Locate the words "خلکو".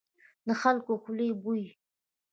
0.61-0.91